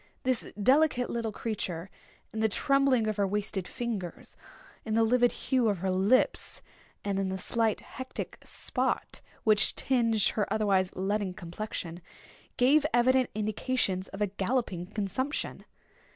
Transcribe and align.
This 0.23 0.51
delicate 0.59 1.11
little 1.11 1.31
creature, 1.31 1.91
in 2.33 2.39
the 2.39 2.49
trembling 2.49 3.05
of 3.05 3.17
her 3.17 3.27
wasted 3.27 3.67
fingers, 3.67 4.35
in 4.83 4.95
the 4.95 5.03
livid 5.03 5.31
hue 5.31 5.69
of 5.69 5.77
her 5.77 5.91
lips, 5.91 6.63
and 7.05 7.19
in 7.19 7.29
the 7.29 7.37
slight 7.37 7.81
hectic 7.81 8.39
spot 8.43 9.21
which 9.43 9.75
tinged 9.75 10.29
her 10.29 10.51
otherwise 10.51 10.89
leaden 10.95 11.35
complexion, 11.35 12.01
gave 12.57 12.83
evident 12.95 13.29
indications 13.35 14.07
of 14.07 14.21
a 14.23 14.27
galloping 14.27 14.87
consumption. 14.87 15.65